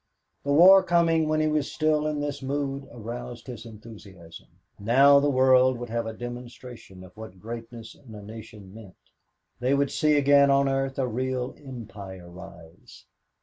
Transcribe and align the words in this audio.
The 0.43 0.51
war 0.51 0.81
coming 0.81 1.29
when 1.29 1.41
he 1.41 1.47
was 1.47 1.71
still 1.71 2.07
in 2.07 2.19
this 2.21 2.41
mood 2.41 2.87
aroused 2.91 3.45
his 3.45 3.67
enthusiasm. 3.67 4.47
Now 4.79 5.19
the 5.19 5.29
world 5.29 5.77
would 5.77 5.89
have 5.91 6.07
a 6.07 6.13
demonstration 6.13 7.03
of 7.03 7.15
what 7.15 7.39
greatness 7.39 7.93
in 7.93 8.15
a 8.15 8.23
nation 8.23 8.73
meant. 8.73 8.95
They 9.59 9.75
would 9.75 9.91
see 9.91 10.15
again 10.15 10.49
on 10.49 10.67
earth 10.67 10.97
a 10.97 11.07
real 11.07 11.53
empire 11.59 12.27
rise. 12.27 13.05